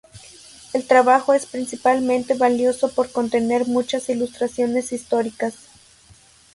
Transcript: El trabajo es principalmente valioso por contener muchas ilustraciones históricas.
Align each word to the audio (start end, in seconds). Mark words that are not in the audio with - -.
El 0.73 0.87
trabajo 0.87 1.31
es 1.31 1.45
principalmente 1.45 2.33
valioso 2.33 2.89
por 2.89 3.11
contener 3.11 3.67
muchas 3.67 4.09
ilustraciones 4.09 4.93
históricas. 4.93 5.53